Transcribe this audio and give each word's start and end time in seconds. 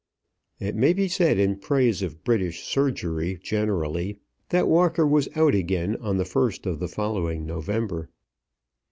It 0.59 0.73
may 0.75 0.93
be 0.93 1.07
said 1.07 1.37
in 1.37 1.59
praise 1.59 2.01
of 2.01 2.23
British 2.23 2.63
surgery 2.63 3.37
generally 3.39 4.17
that 4.49 4.67
Walker 4.67 5.05
was 5.05 5.29
out 5.35 5.53
again 5.53 5.95
on 5.97 6.17
the 6.17 6.25
first 6.25 6.65
of 6.65 6.79
the 6.79 6.87
following 6.89 7.45
November. 7.45 8.09